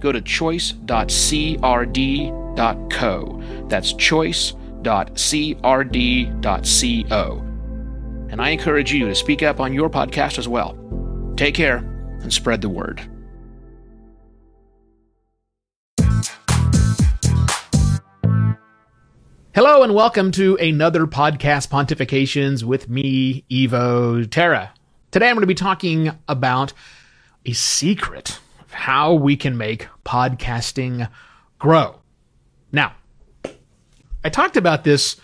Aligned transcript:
go 0.00 0.12
to 0.12 0.20
choice.crd.co. 0.20 0.84
That's 3.68 3.92
choice.crd.co. 3.92 4.64
And 8.30 8.42
I 8.42 8.50
encourage 8.50 8.92
you 8.92 9.06
to 9.06 9.14
speak 9.14 9.42
up 9.42 9.58
on 9.58 9.72
your 9.72 9.88
podcast 9.88 10.38
as 10.38 10.46
well. 10.46 10.76
Take 11.36 11.54
care 11.54 11.78
and 12.20 12.32
spread 12.32 12.60
the 12.60 12.68
word. 12.68 13.00
Hello 19.54 19.82
and 19.82 19.92
welcome 19.92 20.30
to 20.32 20.56
another 20.58 21.06
podcast 21.06 21.68
Pontifications 21.68 22.62
with 22.62 22.88
me, 22.88 23.44
Evo 23.50 24.30
Terra. 24.30 24.72
Today 25.10 25.28
I'm 25.28 25.34
going 25.34 25.42
to 25.42 25.48
be 25.48 25.54
talking 25.54 26.12
about 26.28 26.72
a 27.44 27.52
secret 27.54 28.38
how 28.70 29.14
we 29.14 29.36
can 29.36 29.56
make 29.56 29.88
podcasting 30.04 31.08
grow. 31.58 32.00
Now, 32.72 32.94
I 34.24 34.30
talked 34.30 34.56
about 34.56 34.84
this 34.84 35.16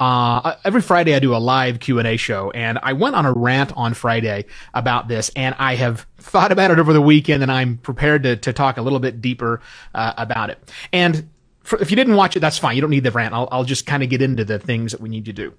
uh, 0.00 0.56
every 0.64 0.80
Friday 0.80 1.14
I 1.14 1.18
do 1.18 1.36
a 1.36 1.38
live 1.38 1.78
Q&A 1.78 2.16
show 2.16 2.50
and 2.52 2.78
I 2.82 2.94
went 2.94 3.14
on 3.14 3.26
a 3.26 3.32
rant 3.34 3.70
on 3.76 3.92
Friday 3.92 4.46
about 4.72 5.08
this 5.08 5.30
and 5.36 5.54
I 5.58 5.74
have 5.74 6.06
thought 6.16 6.50
about 6.52 6.70
it 6.70 6.78
over 6.78 6.94
the 6.94 7.02
weekend 7.02 7.42
and 7.42 7.52
I'm 7.52 7.76
prepared 7.76 8.22
to, 8.22 8.36
to 8.36 8.54
talk 8.54 8.78
a 8.78 8.82
little 8.82 8.98
bit 8.98 9.20
deeper 9.20 9.60
uh, 9.94 10.14
about 10.16 10.48
it. 10.48 10.72
And 10.90 11.28
for, 11.60 11.78
if 11.82 11.90
you 11.90 11.96
didn't 11.96 12.16
watch 12.16 12.34
it, 12.34 12.40
that's 12.40 12.56
fine. 12.56 12.76
You 12.76 12.80
don't 12.80 12.90
need 12.90 13.04
the 13.04 13.10
rant. 13.10 13.34
I'll, 13.34 13.46
I'll 13.52 13.64
just 13.64 13.84
kind 13.84 14.02
of 14.02 14.08
get 14.08 14.22
into 14.22 14.42
the 14.42 14.58
things 14.58 14.92
that 14.92 15.02
we 15.02 15.10
need 15.10 15.26
to 15.26 15.34
do. 15.34 15.52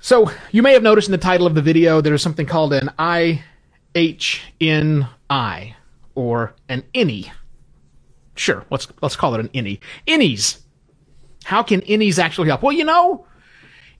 So 0.00 0.28
you 0.50 0.62
may 0.62 0.72
have 0.72 0.82
noticed 0.82 1.06
in 1.06 1.12
the 1.12 1.18
title 1.18 1.46
of 1.46 1.54
the 1.54 1.62
video, 1.62 2.00
there's 2.00 2.22
something 2.22 2.46
called 2.46 2.72
an 2.72 2.90
IHNI 3.94 5.74
or 6.16 6.54
an 6.68 6.82
INI. 6.92 7.30
Sure, 8.34 8.64
let's, 8.70 8.88
let's 9.00 9.16
call 9.16 9.34
it 9.34 9.40
an 9.40 9.48
INI. 9.50 9.78
INIs. 10.08 10.58
How 11.44 11.62
can 11.62 11.80
INIs 11.82 12.18
actually 12.18 12.48
help? 12.48 12.62
Well, 12.62 12.72
you 12.72 12.84
know, 12.84 13.24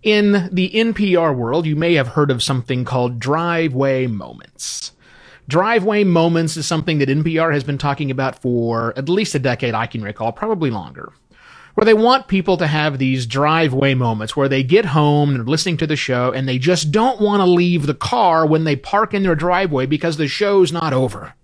in 0.03 0.49
the 0.53 0.71
NPR 0.71 1.37
world, 1.37 1.67
you 1.67 1.77
may 1.77 1.95
have 1.95 2.09
heard 2.09 2.31
of 2.31 2.43
something 2.43 2.85
called 2.85 3.19
driveway 3.19 4.07
moments. 4.07 4.93
Driveway 5.49 6.05
moments 6.05 6.57
is 6.57 6.67
something 6.67 6.99
that 6.99 7.09
NPR 7.09 7.53
has 7.53 7.63
been 7.63 7.79
talking 7.79 8.11
about 8.11 8.41
for 8.41 8.93
at 8.97 9.09
least 9.09 9.35
a 9.35 9.39
decade 9.39 9.75
I 9.75 9.87
can 9.87 10.03
recall, 10.03 10.33
probably 10.33 10.71
longer. 10.71 11.13
Where 11.75 11.85
they 11.85 11.95
want 11.95 12.27
people 12.27 12.57
to 12.57 12.67
have 12.67 12.99
these 12.99 13.27
driveway 13.27 13.95
moments 13.95 14.35
where 14.35 14.49
they 14.49 14.63
get 14.63 14.87
home 14.87 15.31
and 15.31 15.39
they're 15.39 15.45
listening 15.45 15.77
to 15.79 15.87
the 15.87 15.95
show 15.95 16.33
and 16.33 16.49
they 16.49 16.59
just 16.59 16.91
don't 16.91 17.21
want 17.21 17.41
to 17.41 17.47
leave 17.47 17.87
the 17.87 17.95
car 17.95 18.47
when 18.47 18.65
they 18.65 18.77
park 18.77 19.13
in 19.13 19.23
their 19.23 19.35
driveway 19.35 19.87
because 19.87 20.17
the 20.17 20.27
show's 20.27 20.73
not 20.73 20.93
over. 20.93 21.35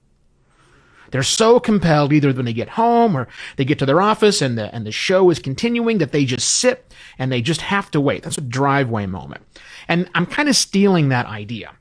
They're 1.12 1.22
so 1.22 1.60
compelled 1.60 2.12
either 2.12 2.32
when 2.32 2.46
they 2.46 2.52
get 2.52 2.70
home 2.70 3.16
or 3.16 3.28
they 3.56 3.64
get 3.64 3.78
to 3.78 3.86
their 3.86 4.00
office 4.00 4.42
and 4.42 4.58
the, 4.58 4.74
and 4.74 4.84
the 4.84 4.92
show 4.92 5.30
is 5.30 5.38
continuing 5.38 5.98
that 5.98 6.10
they 6.10 6.24
just 6.24 6.48
sit 6.48 6.92
and 7.18 7.30
they 7.30 7.42
just 7.42 7.60
have 7.60 7.90
to 7.92 8.00
wait. 8.00 8.22
That's 8.24 8.38
a 8.38 8.42
driveway 8.42 9.06
moment. 9.06 9.42
And 9.88 10.10
I'm 10.14 10.26
kind 10.26 10.48
of 10.48 10.56
stealing 10.56 11.10
that 11.10 11.26
idea. 11.26 11.72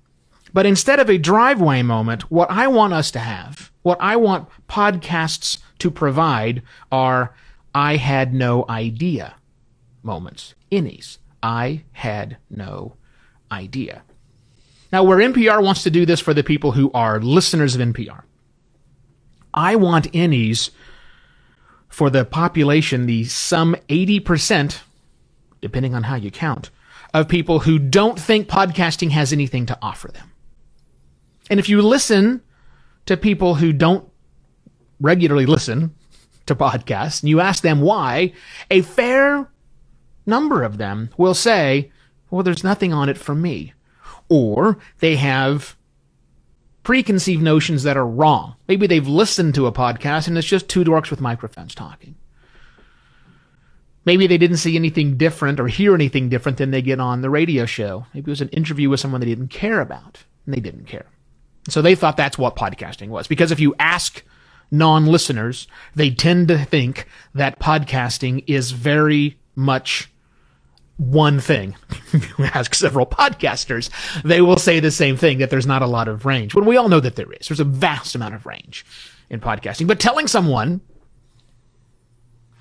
But 0.53 0.65
instead 0.65 0.99
of 0.99 1.09
a 1.09 1.17
driveway 1.17 1.81
moment, 1.81 2.29
what 2.29 2.51
I 2.51 2.67
want 2.67 2.93
us 2.93 3.09
to 3.11 3.19
have, 3.19 3.71
what 3.83 3.97
I 4.01 4.17
want 4.17 4.49
podcasts 4.67 5.59
to 5.79 5.89
provide 5.89 6.61
are 6.91 7.33
I 7.73 7.95
had 7.95 8.33
no 8.33 8.65
idea 8.67 9.35
moments. 10.03 10.55
Innies. 10.71 11.19
I 11.41 11.83
had 11.93 12.37
no 12.49 12.97
idea. 13.51 14.03
Now, 14.91 15.03
where 15.03 15.17
NPR 15.19 15.63
wants 15.63 15.83
to 15.83 15.89
do 15.89 16.05
this 16.05 16.19
for 16.19 16.33
the 16.33 16.43
people 16.43 16.73
who 16.73 16.91
are 16.93 17.19
listeners 17.19 17.75
of 17.75 17.81
NPR, 17.81 18.23
I 19.53 19.75
want 19.75 20.11
innies 20.11 20.71
for 21.89 22.09
the 22.09 22.25
population, 22.25 23.05
the 23.05 23.25
some 23.25 23.75
80%, 23.89 24.79
depending 25.61 25.93
on 25.93 26.03
how 26.03 26.15
you 26.15 26.31
count, 26.31 26.69
of 27.13 27.27
people 27.27 27.59
who 27.59 27.77
don't 27.77 28.19
think 28.19 28.47
podcasting 28.47 29.11
has 29.11 29.33
anything 29.33 29.65
to 29.65 29.77
offer 29.81 30.07
them. 30.07 30.31
And 31.49 31.59
if 31.59 31.67
you 31.67 31.81
listen 31.81 32.41
to 33.05 33.17
people 33.17 33.55
who 33.55 33.73
don't 33.73 34.07
regularly 35.01 35.45
listen 35.45 35.93
to 36.45 36.55
podcasts 36.55 37.21
and 37.21 37.29
you 37.29 37.41
ask 37.41 37.61
them 37.61 37.81
why, 37.81 38.33
a 38.69 38.81
fair 38.81 39.49
number 40.25 40.63
of 40.63 40.77
them 40.77 41.09
will 41.17 41.33
say, 41.33 41.91
well, 42.29 42.43
there's 42.43 42.63
nothing 42.63 42.93
on 42.93 43.09
it 43.09 43.17
for 43.17 43.35
me. 43.35 43.73
Or 44.29 44.77
they 44.99 45.17
have 45.17 45.75
preconceived 46.83 47.41
notions 47.41 47.83
that 47.83 47.97
are 47.97 48.07
wrong. 48.07 48.55
Maybe 48.67 48.87
they've 48.87 49.07
listened 49.07 49.55
to 49.55 49.67
a 49.67 49.71
podcast 49.71 50.27
and 50.27 50.37
it's 50.37 50.47
just 50.47 50.67
two 50.67 50.83
dorks 50.83 51.09
with 51.09 51.21
microphones 51.21 51.75
talking. 51.75 52.15
Maybe 54.03 54.25
they 54.25 54.39
didn't 54.39 54.57
see 54.57 54.75
anything 54.75 55.17
different 55.17 55.59
or 55.59 55.67
hear 55.67 55.93
anything 55.93 56.29
different 56.29 56.57
than 56.57 56.71
they 56.71 56.81
get 56.81 56.99
on 56.99 57.21
the 57.21 57.29
radio 57.29 57.65
show. 57.65 58.07
Maybe 58.13 58.29
it 58.29 58.33
was 58.33 58.41
an 58.41 58.49
interview 58.49 58.89
with 58.89 58.99
someone 58.99 59.21
they 59.21 59.27
didn't 59.27 59.49
care 59.49 59.79
about 59.79 60.23
and 60.45 60.55
they 60.55 60.59
didn't 60.59 60.85
care. 60.85 61.05
So 61.69 61.81
they 61.81 61.93
thought 61.93 62.17
that's 62.17 62.37
what 62.37 62.55
podcasting 62.55 63.09
was. 63.09 63.27
Because 63.27 63.51
if 63.51 63.59
you 63.59 63.75
ask 63.77 64.23
non-listeners, 64.71 65.67
they 65.95 66.09
tend 66.09 66.47
to 66.47 66.65
think 66.65 67.07
that 67.35 67.59
podcasting 67.59 68.43
is 68.47 68.71
very 68.71 69.37
much 69.55 70.11
one 71.01 71.39
thing. 71.39 71.75
ask 72.39 72.75
several 72.75 73.07
podcasters, 73.07 73.89
they 74.21 74.39
will 74.39 74.57
say 74.57 74.79
the 74.79 74.91
same 74.91 75.17
thing 75.17 75.39
that 75.39 75.49
there's 75.49 75.65
not 75.65 75.81
a 75.81 75.87
lot 75.87 76.07
of 76.07 76.25
range. 76.25 76.53
When 76.53 76.65
we 76.65 76.77
all 76.77 76.89
know 76.89 76.99
that 76.99 77.15
there 77.15 77.31
is. 77.33 77.47
There's 77.47 77.59
a 77.59 77.65
vast 77.65 78.13
amount 78.13 78.35
of 78.35 78.45
range 78.45 78.85
in 79.29 79.39
podcasting. 79.39 79.87
But 79.87 79.99
telling 79.99 80.27
someone 80.27 80.81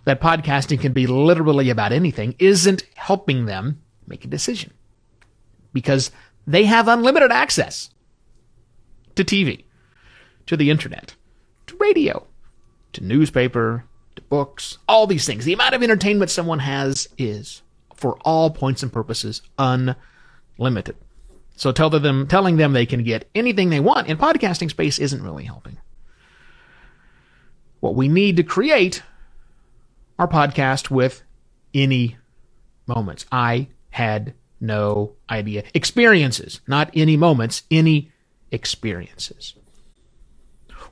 that 0.04 0.22
podcasting 0.22 0.80
can 0.80 0.94
be 0.94 1.06
literally 1.06 1.68
about 1.68 1.92
anything 1.92 2.34
isn't 2.38 2.84
helping 2.94 3.44
them 3.44 3.82
make 4.06 4.24
a 4.24 4.28
decision. 4.28 4.72
Because 5.74 6.10
they 6.46 6.64
have 6.64 6.88
unlimited 6.88 7.30
access 7.30 7.90
to 9.16 9.24
TV, 9.24 9.64
to 10.46 10.56
the 10.56 10.70
internet, 10.70 11.14
to 11.66 11.76
radio, 11.76 12.26
to 12.94 13.04
newspaper, 13.04 13.84
to 14.16 14.22
books, 14.22 14.78
all 14.88 15.06
these 15.06 15.26
things. 15.26 15.44
The 15.44 15.52
amount 15.52 15.74
of 15.74 15.82
entertainment 15.82 16.30
someone 16.30 16.60
has 16.60 17.06
is 17.18 17.62
for 18.00 18.16
all 18.22 18.50
points 18.50 18.82
and 18.82 18.92
purposes 18.92 19.42
unlimited. 19.58 20.96
So 21.56 21.70
tell 21.72 21.90
them, 21.90 22.26
telling 22.26 22.56
them 22.56 22.72
they 22.72 22.86
can 22.86 23.04
get 23.04 23.28
anything 23.34 23.68
they 23.68 23.80
want 23.80 24.08
in 24.08 24.16
podcasting 24.16 24.70
space 24.70 24.98
isn't 24.98 25.22
really 25.22 25.44
helping. 25.44 25.76
What 27.80 27.94
we 27.94 28.08
need 28.08 28.36
to 28.38 28.42
create 28.42 29.02
our 30.18 30.26
podcast 30.26 30.90
with 30.90 31.22
innie 31.74 32.16
moments. 32.86 33.26
I 33.30 33.68
had 33.90 34.32
no 34.60 35.12
idea. 35.28 35.64
Experiences, 35.74 36.60
not 36.66 36.92
innie 36.92 37.18
moments, 37.18 37.62
innie 37.70 38.10
experiences. 38.50 39.54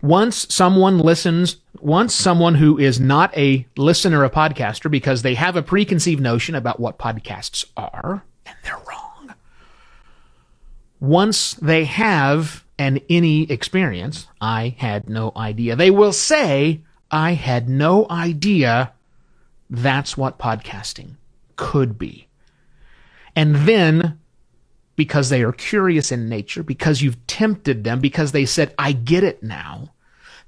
Once 0.01 0.47
someone 0.53 0.99
listens, 0.99 1.57
once 1.81 2.15
someone 2.15 2.55
who 2.55 2.79
is 2.79 3.01
not 3.01 3.37
a 3.37 3.67
listener, 3.77 4.25
a 4.25 4.31
podcaster, 4.31 4.91
because 4.91 5.23
they 5.23 5.35
have 5.35 5.57
a 5.57 5.63
preconceived 5.63 6.21
notion 6.21 6.55
about 6.55 6.79
what 6.79 6.99
podcasts 6.99 7.65
are, 7.77 8.23
and 8.47 8.57
they're 8.63 8.81
wrong. 8.89 9.35
Once 11.01 11.55
they 11.55 11.85
have 11.85 12.65
an 12.79 13.01
innie 13.11 13.51
experience, 13.51 14.29
I 14.41 14.77
had 14.79 15.09
no 15.09 15.33
idea. 15.37 15.75
They 15.75 15.91
will 15.91 16.13
say, 16.13 16.81
I 17.11 17.33
had 17.33 17.69
no 17.69 18.07
idea 18.09 18.93
that's 19.71 20.17
what 20.17 20.39
podcasting 20.39 21.17
could 21.57 21.99
be. 21.99 22.29
And 23.35 23.55
then 23.55 24.19
because 24.99 25.29
they 25.29 25.45
are 25.45 25.53
curious 25.53 26.11
in 26.11 26.29
nature, 26.29 26.65
because 26.65 27.01
you've 27.01 27.25
tempted 27.29 27.85
them, 27.85 28.01
because 28.01 28.33
they 28.33 28.45
said, 28.45 28.75
I 28.77 28.91
get 28.91 29.23
it 29.23 29.45
now, 29.45 29.95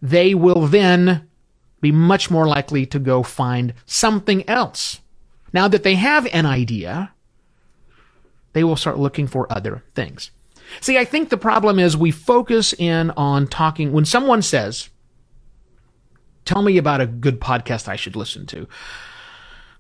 they 0.03 0.35
will 0.35 0.67
then 0.67 1.29
be 1.81 1.93
much 1.93 2.33
more 2.33 2.49
likely 2.49 2.85
to 2.87 2.99
go 2.99 3.23
find 3.23 3.75
something 3.87 4.47
else. 4.49 5.01
Now 5.53 5.69
that 5.69 5.85
they 5.85 5.95
have 5.95 6.27
an 6.33 6.47
idea, 6.47 7.13
they 8.53 8.65
will 8.65 8.75
start 8.75 8.99
looking 8.99 9.29
for 9.29 9.47
other 9.53 9.85
things. 9.95 10.33
See, 10.81 10.99
I 10.99 11.05
think 11.05 11.29
the 11.29 11.37
problem 11.37 11.79
is 11.79 11.97
we 11.97 12.11
focus 12.11 12.75
in 12.77 13.13
on 13.13 13.47
talking, 13.47 13.93
when 13.93 14.05
someone 14.05 14.43
says 14.43 14.91
Tell 16.45 16.63
me 16.63 16.79
about 16.79 17.01
a 17.01 17.07
good 17.07 17.39
podcast 17.39 17.87
I 17.87 17.95
should 17.95 18.17
listen 18.17 18.47
to. 18.47 18.67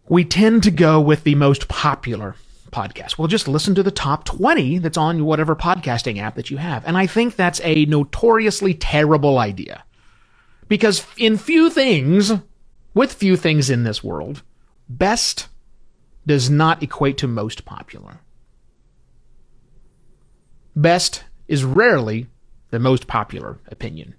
We 0.08 0.24
tend 0.24 0.62
to 0.62 0.70
go 0.70 1.00
with 1.00 1.24
the 1.24 1.34
most 1.34 1.66
popular 1.66 2.36
podcast. 2.70 3.18
Well, 3.18 3.28
just 3.28 3.48
listen 3.48 3.74
to 3.74 3.82
the 3.82 3.90
top 3.90 4.24
20 4.24 4.78
that's 4.78 4.96
on 4.96 5.24
whatever 5.24 5.56
podcasting 5.56 6.18
app 6.18 6.36
that 6.36 6.50
you 6.50 6.56
have. 6.56 6.84
And 6.86 6.96
I 6.96 7.06
think 7.06 7.36
that's 7.36 7.60
a 7.64 7.84
notoriously 7.86 8.74
terrible 8.74 9.38
idea. 9.38 9.84
Because 10.68 11.04
in 11.16 11.36
few 11.36 11.70
things, 11.70 12.32
with 12.94 13.12
few 13.12 13.36
things 13.36 13.70
in 13.70 13.84
this 13.84 14.04
world, 14.04 14.42
best 14.88 15.48
does 16.26 16.48
not 16.48 16.82
equate 16.82 17.18
to 17.18 17.26
most 17.26 17.64
popular. 17.64 18.20
Best 20.76 21.24
is 21.48 21.64
rarely 21.64 22.28
the 22.70 22.78
most 22.78 23.06
popular 23.06 23.58
opinion. 23.66 24.14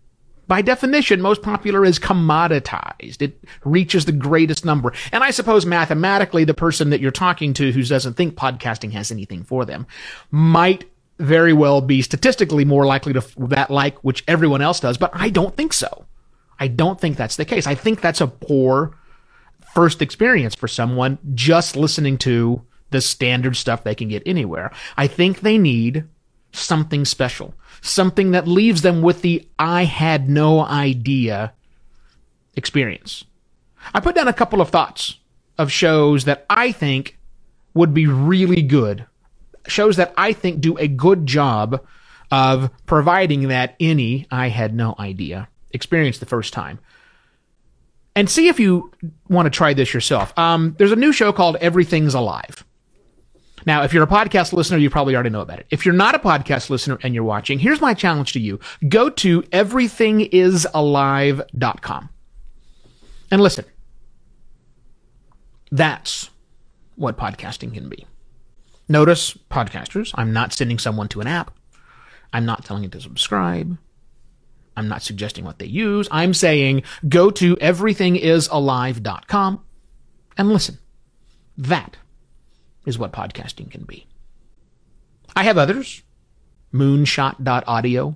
By 0.52 0.62
definition, 0.62 1.22
most 1.22 1.42
popular 1.42 1.86
is 1.86 1.98
commoditized. 1.98 3.22
It 3.22 3.42
reaches 3.64 4.04
the 4.04 4.12
greatest 4.12 4.66
number. 4.66 4.92
And 5.14 5.24
I 5.24 5.32
suppose 5.32 5.66
mathematically, 5.66 6.44
the 6.44 6.54
person 6.54 6.90
that 6.90 7.00
you're 7.00 7.10
talking 7.10 7.54
to 7.54 7.72
who 7.72 7.82
doesn't 7.82 8.16
think 8.16 8.36
podcasting 8.36 8.92
has 8.92 9.12
anything 9.12 9.46
for 9.46 9.64
them 9.64 9.88
might 10.30 10.92
very 11.20 11.54
well 11.54 11.80
be 11.80 12.02
statistically 12.02 12.66
more 12.66 12.86
likely 12.86 13.14
to 13.14 13.24
that 13.48 13.70
like 13.70 13.98
which 14.00 14.26
everyone 14.28 14.62
else 14.62 14.82
does, 14.82 14.98
but 14.98 15.12
I 15.14 15.30
don't 15.30 15.56
think 15.56 15.72
so. 15.72 16.06
I 16.60 16.68
don't 16.68 17.00
think 17.00 17.16
that's 17.16 17.38
the 17.38 17.46
case. 17.46 17.66
I 17.66 17.76
think 17.76 18.02
that's 18.02 18.20
a 18.20 18.28
poor 18.28 19.00
first 19.74 20.02
experience 20.02 20.54
for 20.54 20.68
someone 20.68 21.18
just 21.34 21.78
listening 21.78 22.18
to 22.18 22.62
the 22.90 23.00
standard 23.00 23.56
stuff 23.56 23.86
they 23.86 23.96
can 23.96 24.10
get 24.10 24.24
anywhere. 24.26 24.74
I 24.98 25.08
think 25.08 25.40
they 25.40 25.58
need 25.58 26.10
something 26.52 27.06
special, 27.06 27.54
something 27.82 28.32
that 28.32 28.48
leaves 28.48 28.82
them 28.82 29.02
with 29.02 29.22
the 29.22 29.48
I 29.58 29.86
had 29.86 30.30
no 30.30 30.62
idea 30.62 31.54
experience. 32.56 33.24
I 33.94 34.00
put 34.00 34.16
down 34.16 34.28
a 34.28 34.34
couple 34.34 34.62
of 34.62 34.70
thoughts 34.70 35.20
of 35.58 35.72
shows 35.72 36.26
that 36.26 36.46
I 36.50 36.72
think 36.72 37.18
would 37.74 37.94
be 37.94 38.08
really 38.08 38.62
good. 38.62 39.06
Shows 39.68 39.98
that 39.98 40.14
I 40.18 40.34
think 40.34 40.62
do 40.62 40.78
a 40.78 40.88
good 40.88 41.26
job 41.26 41.86
of 42.32 42.70
providing 42.86 43.50
that 43.50 43.78
innie 43.80 44.26
I 44.32 44.50
had 44.50 44.74
no 44.74 44.96
idea 44.98 45.50
experience 45.72 46.20
the 46.20 46.26
first 46.26 46.54
time. 46.54 46.80
And 48.16 48.30
see 48.30 48.48
if 48.48 48.60
you 48.60 48.92
want 49.30 49.46
to 49.46 49.50
try 49.50 49.74
this 49.74 49.94
yourself. 49.94 50.38
Um, 50.38 50.76
there's 50.78 50.92
a 50.92 50.98
new 50.98 51.14
show 51.14 51.32
called 51.32 51.56
Everything's 51.58 52.14
Alive. 52.14 52.66
Now, 53.66 53.84
if 53.84 53.94
you're 53.94 54.04
a 54.04 54.08
podcast 54.08 54.54
listener, 54.54 54.78
you 54.78 54.90
probably 54.90 55.16
already 55.16 55.30
know 55.30 55.42
about 55.42 55.60
it. 55.60 55.68
If 55.70 55.86
you're 55.86 55.94
not 55.94 56.16
a 56.16 56.20
podcast 56.20 56.70
listener 56.70 56.98
and 57.04 57.14
you're 57.14 57.24
watching, 57.24 57.60
here's 57.60 57.82
my 57.82 57.94
challenge 57.94 58.34
to 58.34 58.40
you. 58.40 58.60
Go 58.88 59.10
to 59.10 59.42
everythingisalive.com 59.44 62.10
and 63.32 63.42
listen. 63.42 63.66
That's 65.72 66.30
what 66.96 67.18
podcasting 67.18 67.74
can 67.74 67.90
be. 67.90 68.06
Notice, 68.90 69.38
podcasters, 69.50 70.12
I'm 70.16 70.34
not 70.34 70.54
sending 70.54 70.78
someone 70.78 71.08
to 71.10 71.22
an 71.22 71.28
app. 71.28 71.52
I'm 72.34 72.46
not 72.46 72.66
telling 72.66 72.84
it 72.84 72.92
to 72.92 73.02
subscribe. 73.02 73.78
I'm 74.76 74.88
not 74.88 75.02
suggesting 75.02 75.46
what 75.46 75.60
they 75.60 75.66
use. 75.66 76.08
I'm 76.12 76.34
saying 76.34 76.84
go 77.08 77.30
to 77.32 77.56
everythingisalive.com 77.58 79.64
and 80.38 80.50
listen. 80.50 80.78
That 81.58 81.98
is 82.86 82.98
what 82.98 83.12
podcasting 83.12 83.70
can 83.72 83.84
be. 83.84 84.06
I 85.36 85.44
have 85.44 85.58
others. 85.58 86.04
Moonshot.audio. 86.74 88.16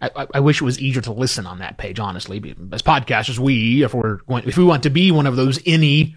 I, 0.00 0.10
I, 0.14 0.26
I 0.34 0.40
wish 0.40 0.60
it 0.60 0.64
was 0.64 0.78
easier 0.78 1.02
to 1.02 1.12
listen 1.12 1.46
on 1.46 1.58
that 1.58 1.78
page, 1.78 1.98
honestly. 1.98 2.38
As 2.72 2.82
podcasters, 2.82 3.38
we, 3.38 3.82
if 3.82 3.94
we're 3.94 4.16
going, 4.28 4.46
if 4.46 4.56
we 4.56 4.64
want 4.64 4.84
to 4.84 4.90
be 4.90 5.10
one 5.10 5.26
of 5.26 5.36
those 5.36 5.58
innie 5.58 6.14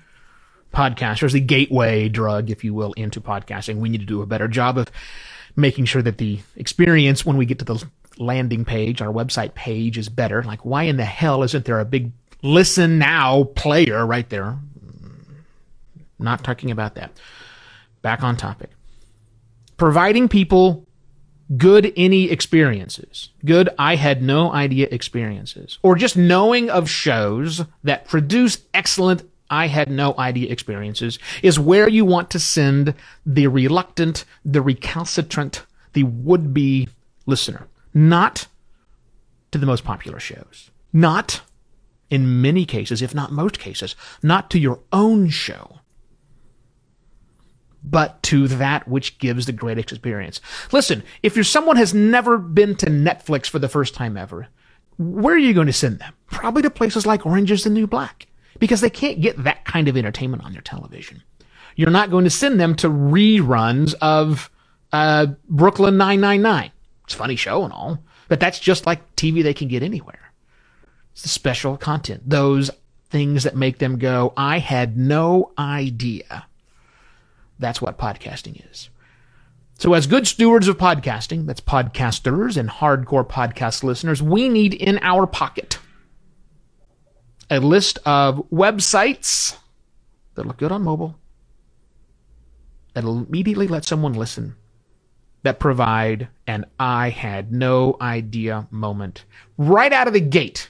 podcasters, 0.73 1.33
the 1.33 1.39
gateway 1.39 2.07
drug, 2.07 2.49
if 2.49 2.63
you 2.63 2.73
will, 2.73 2.93
into 2.93 3.19
podcasting, 3.19 3.77
we 3.77 3.89
need 3.89 4.01
to 4.01 4.05
do 4.05 4.21
a 4.21 4.27
better 4.27 4.47
job 4.47 4.77
of 4.77 4.91
making 5.55 5.85
sure 5.85 6.01
that 6.01 6.17
the 6.17 6.39
experience 6.55 7.25
when 7.25 7.37
we 7.37 7.45
get 7.45 7.59
to 7.59 7.65
the 7.65 7.83
landing 8.17 8.65
page, 8.65 9.01
our 9.01 9.11
website 9.11 9.53
page 9.53 9.97
is 9.97 10.09
better. 10.09 10.43
Like, 10.43 10.63
why 10.65 10.83
in 10.83 10.97
the 10.97 11.05
hell 11.05 11.43
isn't 11.43 11.65
there 11.65 11.79
a 11.79 11.85
big 11.85 12.11
listen 12.41 12.99
now 12.99 13.43
player 13.43 14.05
right 14.05 14.29
there? 14.29 14.57
Not 16.21 16.43
talking 16.43 16.71
about 16.71 16.95
that. 16.95 17.11
Back 18.01 18.23
on 18.23 18.37
topic. 18.37 18.69
Providing 19.77 20.27
people 20.27 20.87
good 21.57 21.83
innie 21.83 22.31
experiences, 22.31 23.29
good 23.43 23.69
I 23.77 23.95
had 23.95 24.21
no 24.21 24.53
idea 24.53 24.87
experiences, 24.89 25.79
or 25.81 25.95
just 25.95 26.15
knowing 26.15 26.69
of 26.69 26.89
shows 26.89 27.65
that 27.83 28.07
produce 28.07 28.59
excellent 28.73 29.23
I 29.49 29.67
had 29.67 29.91
no 29.91 30.15
idea 30.17 30.49
experiences 30.49 31.19
is 31.43 31.59
where 31.59 31.89
you 31.89 32.05
want 32.05 32.29
to 32.31 32.39
send 32.39 32.95
the 33.25 33.47
reluctant, 33.47 34.23
the 34.45 34.61
recalcitrant, 34.61 35.65
the 35.91 36.03
would 36.03 36.53
be 36.53 36.87
listener. 37.25 37.67
Not 37.93 38.47
to 39.51 39.57
the 39.57 39.65
most 39.65 39.83
popular 39.83 40.21
shows. 40.21 40.71
Not, 40.93 41.41
in 42.09 42.41
many 42.41 42.65
cases, 42.65 43.01
if 43.01 43.13
not 43.13 43.33
most 43.33 43.59
cases, 43.59 43.97
not 44.23 44.49
to 44.51 44.59
your 44.59 44.79
own 44.93 45.27
show 45.27 45.80
but 47.83 48.21
to 48.23 48.47
that 48.47 48.87
which 48.87 49.17
gives 49.19 49.45
the 49.45 49.51
greatest 49.51 49.91
experience. 49.91 50.39
Listen, 50.71 51.03
if 51.23 51.35
you're 51.35 51.43
someone 51.43 51.77
has 51.77 51.93
never 51.93 52.37
been 52.37 52.75
to 52.75 52.87
Netflix 52.87 53.47
for 53.47 53.59
the 53.59 53.69
first 53.69 53.93
time 53.93 54.17
ever, 54.17 54.47
where 54.97 55.35
are 55.35 55.39
you 55.39 55.53
going 55.53 55.67
to 55.67 55.73
send 55.73 55.99
them? 55.99 56.13
Probably 56.27 56.61
to 56.61 56.69
places 56.69 57.05
like 57.05 57.25
Orange 57.25 57.51
is 57.51 57.63
the 57.63 57.69
New 57.69 57.87
Black, 57.87 58.27
because 58.59 58.81
they 58.81 58.89
can't 58.89 59.21
get 59.21 59.43
that 59.43 59.65
kind 59.65 59.87
of 59.87 59.97
entertainment 59.97 60.43
on 60.43 60.53
their 60.53 60.61
television. 60.61 61.23
You're 61.75 61.89
not 61.89 62.11
going 62.11 62.25
to 62.25 62.29
send 62.29 62.59
them 62.59 62.75
to 62.75 62.89
reruns 62.89 63.95
of 64.01 64.51
uh, 64.91 65.27
Brooklyn 65.47 65.97
999. 65.97 66.71
It's 67.05 67.13
a 67.13 67.17
funny 67.17 67.35
show 67.35 67.63
and 67.63 67.73
all, 67.73 68.03
but 68.27 68.39
that's 68.39 68.59
just 68.59 68.85
like 68.85 69.15
TV 69.15 69.41
they 69.41 69.53
can 69.53 69.67
get 69.67 69.83
anywhere. 69.83 70.31
It's 71.13 71.23
the 71.23 71.29
special 71.29 71.77
content, 71.77 72.29
those 72.29 72.71
things 73.09 73.43
that 73.43 73.55
make 73.55 73.79
them 73.79 73.97
go, 73.97 74.33
I 74.37 74.59
had 74.59 74.97
no 74.97 75.51
idea 75.57 76.45
that's 77.61 77.81
what 77.81 77.97
podcasting 77.97 78.69
is. 78.69 78.89
So, 79.77 79.93
as 79.93 80.05
good 80.05 80.27
stewards 80.27 80.67
of 80.67 80.77
podcasting, 80.77 81.45
that's 81.45 81.61
podcasters 81.61 82.57
and 82.57 82.69
hardcore 82.69 83.27
podcast 83.27 83.83
listeners, 83.83 84.21
we 84.21 84.49
need 84.49 84.73
in 84.73 84.99
our 85.01 85.25
pocket 85.25 85.79
a 87.49 87.59
list 87.59 87.99
of 88.05 88.37
websites 88.49 89.57
that 90.35 90.45
look 90.45 90.57
good 90.57 90.71
on 90.71 90.83
mobile, 90.83 91.19
that'll 92.93 93.25
immediately 93.25 93.67
let 93.67 93.83
someone 93.83 94.13
listen, 94.13 94.55
that 95.43 95.59
provide 95.59 96.29
an 96.47 96.65
I 96.79 97.09
had 97.09 97.51
no 97.51 97.97
idea 97.99 98.67
moment 98.71 99.25
right 99.57 99.91
out 99.91 100.07
of 100.07 100.13
the 100.13 100.21
gate. 100.21 100.69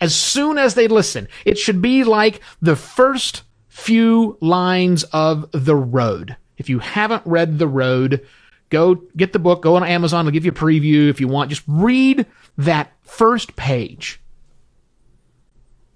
As 0.00 0.14
soon 0.14 0.56
as 0.56 0.74
they 0.74 0.88
listen, 0.88 1.28
it 1.44 1.58
should 1.58 1.82
be 1.82 2.04
like 2.04 2.40
the 2.62 2.76
first 2.76 3.42
few 3.76 4.38
lines 4.40 5.04
of 5.12 5.48
The 5.52 5.76
Road. 5.76 6.34
If 6.56 6.70
you 6.70 6.78
haven't 6.78 7.22
read 7.26 7.58
The 7.58 7.68
Road, 7.68 8.26
go 8.70 8.94
get 9.16 9.34
the 9.34 9.38
book, 9.38 9.62
go 9.62 9.76
on 9.76 9.84
Amazon, 9.84 10.24
I'll 10.24 10.32
give 10.32 10.46
you 10.46 10.50
a 10.50 10.54
preview 10.54 11.10
if 11.10 11.20
you 11.20 11.28
want. 11.28 11.50
Just 11.50 11.62
read 11.68 12.24
that 12.56 12.92
first 13.02 13.54
page. 13.54 14.18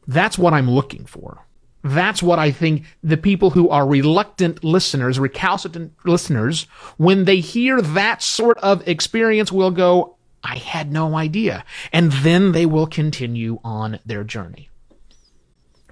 That's 0.07 0.37
what 0.37 0.53
I'm 0.53 0.71
looking 0.71 1.07
for. 1.07 1.47
That's 1.83 2.23
what 2.23 2.39
I 2.39 2.51
think 2.51 2.85
the 3.03 3.17
people 3.17 3.49
who 3.49 3.71
are 3.71 3.87
reluctant 3.87 4.63
listeners, 4.63 5.19
recalcitrant 5.19 5.95
listeners, 6.05 6.65
when 6.99 7.25
they 7.25 7.41
hear 7.41 7.81
that 7.81 8.23
sort 8.23 8.59
of 8.59 8.87
experience 8.87 9.51
will 9.51 9.71
go, 9.71 10.17
I 10.45 10.59
had 10.59 10.93
no 10.93 11.17
idea. 11.17 11.65
And 11.95 12.13
then 12.13 12.53
they 12.53 12.67
will 12.67 12.87
continue 12.87 13.59
on 13.65 14.01
their 14.05 14.23
journey. 14.23 14.69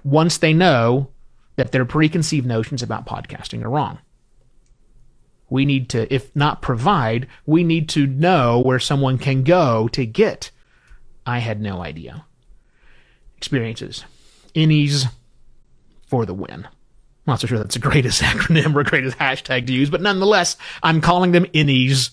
Once 0.03 0.37
they 0.37 0.53
know 0.53 1.09
that 1.59 1.73
their 1.73 1.83
preconceived 1.83 2.47
notions 2.47 2.81
about 2.81 3.05
podcasting 3.05 3.65
are 3.65 3.69
wrong. 3.69 3.99
We 5.49 5.65
need 5.65 5.89
to, 5.89 6.11
if 6.13 6.33
not 6.33 6.61
provide, 6.61 7.27
we 7.45 7.65
need 7.65 7.89
to 7.89 8.07
know 8.07 8.61
where 8.61 8.79
someone 8.79 9.17
can 9.17 9.43
go 9.43 9.89
to 9.89 10.05
get. 10.05 10.51
I 11.25 11.39
had 11.39 11.59
no 11.59 11.81
idea. 11.83 12.23
Experiences. 13.35 14.05
Innies 14.55 15.07
for 16.07 16.25
the 16.25 16.33
win. 16.33 16.65
I'm 16.65 16.69
not 17.27 17.41
so 17.41 17.47
sure 17.47 17.57
that's 17.57 17.75
the 17.75 17.81
greatest 17.81 18.21
acronym 18.23 18.73
or 18.73 18.85
greatest 18.85 19.17
hashtag 19.17 19.67
to 19.67 19.73
use, 19.73 19.89
but 19.89 20.01
nonetheless, 20.01 20.55
I'm 20.81 21.01
calling 21.01 21.33
them 21.33 21.43
innies 21.47 22.11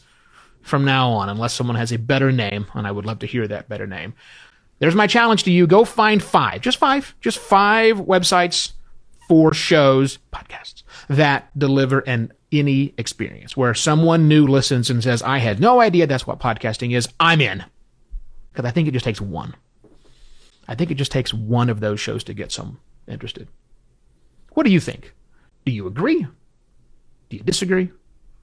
from 0.62 0.84
now 0.84 1.10
on, 1.10 1.28
unless 1.28 1.54
someone 1.54 1.76
has 1.76 1.92
a 1.92 1.98
better 1.98 2.32
name, 2.32 2.66
and 2.74 2.84
I 2.84 2.90
would 2.90 3.06
love 3.06 3.20
to 3.20 3.26
hear 3.26 3.46
that 3.46 3.68
better 3.68 3.86
name. 3.86 4.14
There's 4.80 4.96
my 4.96 5.06
challenge 5.06 5.44
to 5.44 5.52
you. 5.52 5.68
Go 5.68 5.84
find 5.84 6.20
five, 6.20 6.62
just 6.62 6.78
five, 6.78 7.14
just 7.20 7.38
five 7.38 7.98
websites 7.98 8.72
for 9.28 9.52
shows, 9.52 10.18
podcasts 10.32 10.82
that 11.08 11.56
deliver 11.58 12.00
an 12.00 12.32
innie 12.52 12.94
experience 12.98 13.56
where 13.56 13.74
someone 13.74 14.28
new 14.28 14.46
listens 14.46 14.90
and 14.90 15.02
says, 15.02 15.22
I 15.22 15.38
had 15.38 15.60
no 15.60 15.80
idea 15.80 16.06
that's 16.06 16.26
what 16.26 16.38
podcasting 16.38 16.96
is. 16.96 17.08
I'm 17.18 17.40
in. 17.40 17.64
Because 18.52 18.64
I 18.64 18.70
think 18.70 18.88
it 18.88 18.92
just 18.92 19.04
takes 19.04 19.20
one. 19.20 19.54
I 20.68 20.74
think 20.74 20.90
it 20.90 20.96
just 20.96 21.12
takes 21.12 21.34
one 21.34 21.68
of 21.68 21.80
those 21.80 22.00
shows 22.00 22.24
to 22.24 22.34
get 22.34 22.52
some 22.52 22.80
interested. 23.06 23.48
What 24.54 24.64
do 24.64 24.72
you 24.72 24.80
think? 24.80 25.12
Do 25.64 25.72
you 25.72 25.86
agree? 25.86 26.26
Do 27.28 27.36
you 27.36 27.42
disagree? 27.42 27.90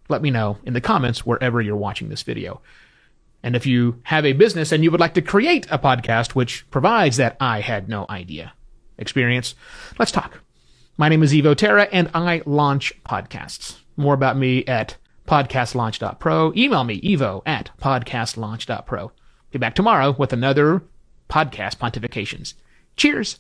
Let 0.10 0.22
me 0.22 0.30
know 0.30 0.58
in 0.66 0.74
the 0.74 0.82
comments 0.82 1.26
wherever 1.26 1.62
you're 1.62 1.76
watching 1.76 2.10
this 2.10 2.24
video. 2.24 2.62
And 3.42 3.56
if 3.56 3.66
you 3.66 4.02
have 4.04 4.26
a 4.26 4.34
business 4.34 4.72
and 4.72 4.84
you 4.84 4.92
would 4.92 5.00
like 5.00 5.16
to 5.16 5.22
create 5.22 5.66
a 5.70 5.80
podcast 5.80 6.36
which 6.36 6.70
provides 6.72 7.18
that 7.18 7.36
I 7.40 7.62
had 7.62 7.90
no 7.90 8.06
idea 8.10 8.54
experience, 8.98 9.56
let's 9.98 10.12
talk. 10.12 10.40
My 10.96 11.10
name 11.10 11.24
is 11.24 11.34
Evo 11.34 11.56
Terra 11.56 11.88
and 11.92 12.10
I 12.14 12.44
launch 12.46 12.94
podcasts. 13.04 13.80
More 13.98 14.14
about 14.14 14.38
me 14.38 14.64
at 14.66 14.96
podcastlaunch.pro. 15.28 16.54
Email 16.56 16.84
me, 16.84 17.02
evo 17.02 17.42
at 17.48 17.72
podcastlaunch.pro. 17.82 19.12
Be 19.50 19.58
back 19.58 19.74
tomorrow 19.74 20.16
with 20.18 20.34
another 20.34 20.84
podcast 21.30 21.78
pontifications. 21.78 22.54
Cheers. 22.96 23.40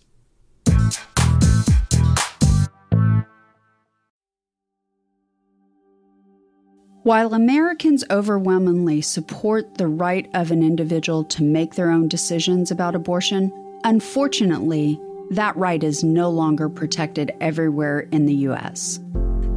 While 7.03 7.33
Americans 7.35 8.03
overwhelmingly 8.09 9.01
support 9.01 9.77
the 9.77 9.87
right 9.87 10.27
of 10.33 10.49
an 10.49 10.63
individual 10.63 11.23
to 11.25 11.43
make 11.43 11.75
their 11.75 11.91
own 11.91 12.07
decisions 12.07 12.71
about 12.71 12.95
abortion, 12.95 13.51
unfortunately, 13.83 14.99
that 15.35 15.55
right 15.57 15.83
is 15.83 16.03
no 16.03 16.29
longer 16.29 16.69
protected 16.69 17.31
everywhere 17.41 18.01
in 18.11 18.25
the 18.25 18.33
U.S. 18.47 18.99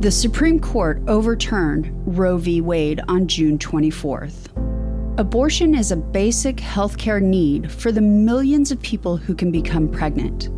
The 0.00 0.10
Supreme 0.10 0.60
Court 0.60 1.02
overturned 1.08 1.90
Roe 2.06 2.36
v. 2.36 2.60
Wade 2.60 3.00
on 3.08 3.26
June 3.26 3.58
24th. 3.58 4.50
Abortion 5.18 5.74
is 5.74 5.90
a 5.90 5.96
basic 5.96 6.56
healthcare 6.56 7.22
need 7.22 7.72
for 7.72 7.90
the 7.90 8.02
millions 8.02 8.70
of 8.70 8.80
people 8.82 9.16
who 9.16 9.34
can 9.34 9.50
become 9.50 9.88
pregnant. 9.88 10.50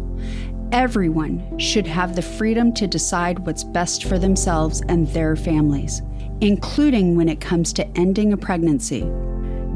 Everyone 0.72 1.58
should 1.58 1.86
have 1.86 2.16
the 2.16 2.22
freedom 2.22 2.74
to 2.74 2.86
decide 2.86 3.38
what's 3.40 3.64
best 3.64 4.04
for 4.04 4.18
themselves 4.18 4.82
and 4.88 5.06
their 5.08 5.36
families 5.36 6.02
including 6.40 7.16
when 7.16 7.28
it 7.28 7.40
comes 7.40 7.72
to 7.72 7.86
ending 7.98 8.32
a 8.32 8.36
pregnancy. 8.36 9.10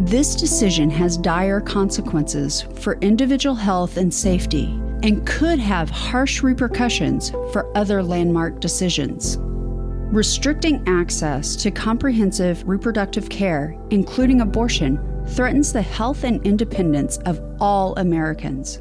This 0.01 0.35
decision 0.35 0.91
has 0.91 1.17
dire 1.17 1.61
consequences 1.61 2.63
for 2.81 2.99
individual 3.01 3.55
health 3.55 3.97
and 3.97 4.13
safety 4.13 4.81
and 5.03 5.27
could 5.27 5.59
have 5.59 5.91
harsh 5.91 6.43
repercussions 6.43 7.31
for 7.53 7.71
other 7.77 8.03
landmark 8.03 8.61
decisions. 8.61 9.37
Restricting 10.13 10.83
access 10.87 11.57
to 11.57 11.71
comprehensive 11.71 12.67
reproductive 12.69 13.29
care, 13.29 13.77
including 13.91 14.41
abortion, 14.41 15.01
threatens 15.29 15.73
the 15.73 15.83
health 15.83 16.25
and 16.25 16.45
independence 16.47 17.17
of 17.19 17.41
all 17.61 17.95
Americans. 17.97 18.81